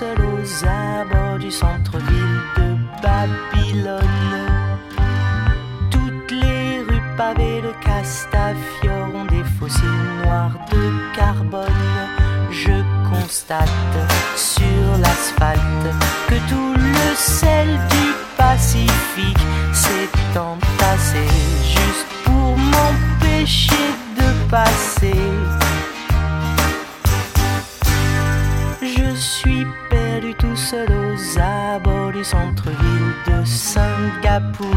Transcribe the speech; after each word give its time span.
seul 0.00 0.18
aux 0.18 0.64
abords 0.64 1.38
du 1.38 1.50
centre-ville 1.50 2.40
de 2.56 2.68
Babylone. 3.02 4.02
Toutes 5.90 6.30
les 6.30 6.80
rues 6.88 7.08
pavées 7.18 7.60
de 7.60 7.72
Castafiore 7.84 9.14
ont 9.14 9.26
des 9.26 9.44
fossiles 9.58 10.06
noirs 10.24 10.56
de 10.72 10.82
carbone. 11.14 11.84
Je 12.50 12.76
constate 13.10 13.98
sur 14.36 14.86
l'asphalte 15.02 15.86
que 16.28 16.38
tout 16.48 16.74
le 16.76 17.14
sel 17.14 17.68
du 17.94 18.06
Pacifique 18.38 19.46
s'est 19.74 20.38
entassé 20.38 21.26
juste 21.76 22.10
pour 22.24 22.56
m'empêcher 22.56 23.86
de 24.18 24.50
passer. 24.50 25.29
Centre-ville 32.24 33.14
de 33.26 33.44
Singapour. 33.44 34.74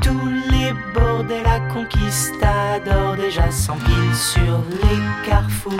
Tous 0.00 0.28
les 0.50 0.72
bordels 0.94 1.46
à 1.46 1.60
conquistadors 1.72 3.16
déjà 3.16 3.50
s'empilent 3.50 4.14
sur 4.14 4.62
les 4.82 5.28
carrefours. 5.28 5.74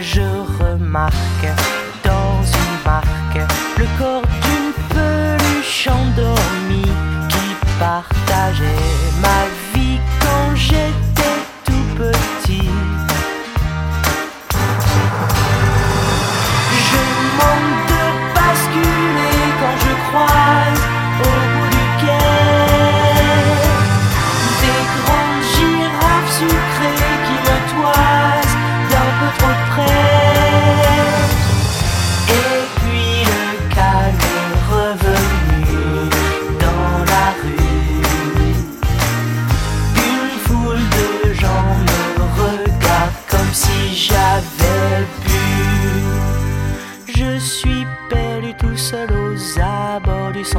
Je 0.00 0.22
remarque 0.60 1.48
dans 2.04 2.42
une 2.42 2.84
marque 2.84 3.52
le 3.78 3.86
corps 3.98 4.22
d'une 4.44 4.72
peluche 4.88 5.88
endormie 5.88 6.92
qui 7.28 7.78
partageait 7.78 8.85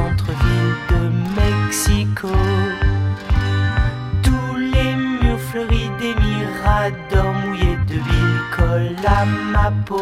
centre-ville 0.08 0.74
de 0.90 1.00
Mexico. 1.40 2.28
Tous 4.22 4.56
les 4.56 4.94
murs 4.94 5.40
fleuris 5.50 5.90
des 5.98 6.14
miradors 6.14 7.34
mouillés 7.44 7.78
de 7.86 7.94
ville 7.94 8.40
collent 8.56 9.06
à 9.06 9.24
ma 9.24 9.70
peau. 9.84 10.00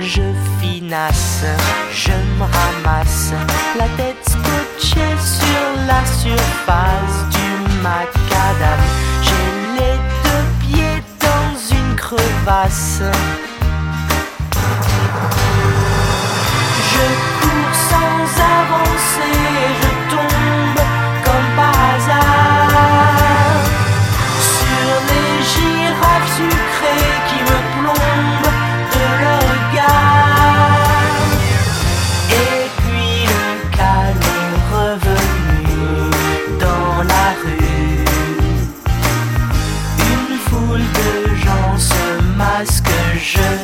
Je 0.00 0.22
finasse, 0.60 1.44
je 1.92 2.12
me 2.38 2.46
ramasse, 2.56 3.32
la 3.78 3.88
tête 3.96 4.22
scotchée 4.28 5.16
sur 5.18 5.64
la 5.86 6.04
surface 6.04 7.18
du 7.34 7.48
macadam. 7.82 8.80
J'ai 9.22 9.46
les 9.78 9.96
deux 10.24 10.46
pieds 10.60 11.02
dans 11.20 11.76
une 11.76 11.96
crevasse. 11.96 13.02
Foule 40.74 40.82
de 40.82 41.34
gens 41.36 41.78
se 41.78 42.22
masquent, 42.36 42.90
je 43.16 43.63